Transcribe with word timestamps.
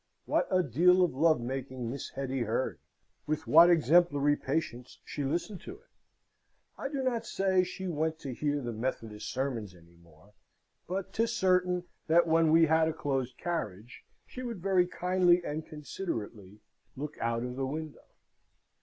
What 0.25 0.47
a 0.49 0.63
deal 0.63 1.03
of 1.03 1.13
love 1.13 1.39
making 1.39 1.91
Miss 1.91 2.09
Hetty 2.09 2.39
heard! 2.41 2.79
with 3.27 3.45
what 3.45 3.69
exemplary 3.69 4.35
patience 4.35 4.97
she 5.05 5.23
listened 5.23 5.61
to 5.61 5.73
it! 5.75 5.89
I 6.75 6.89
do 6.89 7.03
not 7.03 7.23
say 7.23 7.63
she 7.63 7.87
went 7.87 8.17
to 8.21 8.33
hear 8.33 8.63
the 8.63 8.71
Methodist 8.73 9.31
sermons 9.31 9.75
any 9.75 9.97
more, 9.97 10.33
but 10.87 11.13
'tis 11.13 11.33
certain 11.35 11.83
that 12.07 12.25
when 12.25 12.51
we 12.51 12.65
had 12.65 12.87
a 12.87 12.93
closed 12.93 13.37
carriage 13.37 14.03
she 14.25 14.41
would 14.41 14.59
very 14.59 14.87
kindly 14.87 15.45
and 15.45 15.67
considerately 15.67 16.61
look 16.95 17.15
out 17.19 17.43
of 17.43 17.55
the 17.55 17.67
window. 17.67 18.07